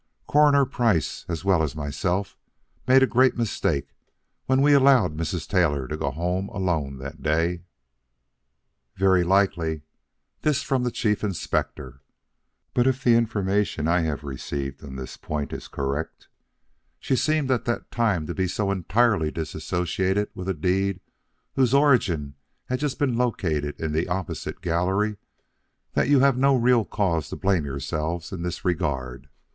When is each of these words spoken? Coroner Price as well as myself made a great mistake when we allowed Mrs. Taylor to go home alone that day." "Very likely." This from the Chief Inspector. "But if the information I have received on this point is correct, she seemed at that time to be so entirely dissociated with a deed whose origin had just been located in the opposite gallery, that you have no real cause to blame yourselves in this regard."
Coroner 0.25 0.65
Price 0.65 1.25
as 1.29 1.45
well 1.45 1.61
as 1.61 1.75
myself 1.75 2.35
made 2.87 3.03
a 3.03 3.05
great 3.05 3.37
mistake 3.37 3.89
when 4.47 4.63
we 4.63 4.73
allowed 4.73 5.15
Mrs. 5.15 5.47
Taylor 5.47 5.87
to 5.87 5.95
go 5.95 6.09
home 6.09 6.49
alone 6.49 6.97
that 6.97 7.21
day." 7.21 7.61
"Very 8.95 9.23
likely." 9.23 9.83
This 10.41 10.63
from 10.63 10.81
the 10.81 10.89
Chief 10.89 11.23
Inspector. 11.23 12.01
"But 12.73 12.87
if 12.87 13.03
the 13.03 13.13
information 13.15 13.87
I 13.87 13.99
have 13.99 14.23
received 14.23 14.83
on 14.83 14.95
this 14.95 15.17
point 15.17 15.53
is 15.53 15.67
correct, 15.67 16.27
she 16.99 17.15
seemed 17.15 17.51
at 17.51 17.65
that 17.65 17.91
time 17.91 18.25
to 18.25 18.33
be 18.33 18.47
so 18.47 18.71
entirely 18.71 19.29
dissociated 19.29 20.29
with 20.33 20.49
a 20.49 20.55
deed 20.55 20.99
whose 21.53 21.75
origin 21.75 22.33
had 22.65 22.79
just 22.79 22.97
been 22.97 23.17
located 23.17 23.79
in 23.79 23.91
the 23.91 24.07
opposite 24.09 24.61
gallery, 24.61 25.17
that 25.93 26.09
you 26.09 26.21
have 26.21 26.39
no 26.39 26.55
real 26.55 26.85
cause 26.85 27.29
to 27.29 27.35
blame 27.35 27.65
yourselves 27.65 28.31
in 28.31 28.41
this 28.41 28.65
regard." 28.65 29.29